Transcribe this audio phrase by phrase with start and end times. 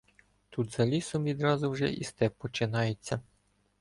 [0.49, 3.19] Тут за лісом відразу вже і степ починається.